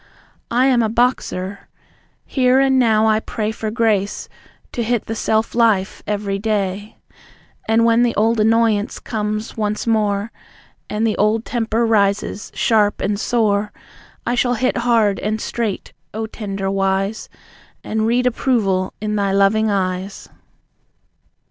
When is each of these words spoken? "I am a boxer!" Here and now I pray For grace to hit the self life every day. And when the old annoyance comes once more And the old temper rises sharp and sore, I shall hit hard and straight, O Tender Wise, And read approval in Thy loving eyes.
"I 0.49 0.65
am 0.65 0.81
a 0.81 0.89
boxer!" 0.89 1.67
Here 2.25 2.59
and 2.59 2.79
now 2.79 3.05
I 3.05 3.19
pray 3.19 3.51
For 3.51 3.69
grace 3.69 4.27
to 4.71 4.81
hit 4.81 5.05
the 5.05 5.13
self 5.13 5.53
life 5.53 6.01
every 6.07 6.39
day. 6.39 6.97
And 7.67 7.85
when 7.85 8.01
the 8.01 8.15
old 8.15 8.39
annoyance 8.39 8.97
comes 8.97 9.55
once 9.55 9.85
more 9.85 10.31
And 10.89 11.05
the 11.05 11.15
old 11.17 11.45
temper 11.45 11.85
rises 11.85 12.51
sharp 12.55 12.99
and 12.99 13.19
sore, 13.19 13.71
I 14.25 14.33
shall 14.33 14.55
hit 14.55 14.77
hard 14.77 15.19
and 15.19 15.39
straight, 15.39 15.93
O 16.15 16.25
Tender 16.25 16.71
Wise, 16.71 17.29
And 17.83 18.07
read 18.07 18.25
approval 18.25 18.95
in 19.01 19.15
Thy 19.17 19.31
loving 19.31 19.69
eyes. 19.69 20.29